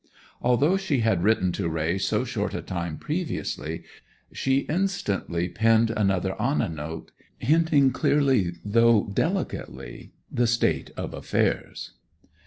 Although 0.41 0.77
she 0.77 1.01
had 1.01 1.21
written 1.21 1.51
to 1.51 1.69
Raye 1.69 1.99
so 1.99 2.25
short 2.25 2.55
a 2.55 2.63
time 2.63 2.97
previously, 2.97 3.83
she 4.33 4.61
instantly 4.61 5.47
penned 5.47 5.91
another 5.91 6.33
Anna 6.41 6.69
note 6.69 7.11
hinting 7.37 7.91
clearly 7.91 8.53
though 8.65 9.03
delicately 9.13 10.13
the 10.31 10.47
state 10.47 10.89
of 10.97 11.13
affairs. 11.13 11.91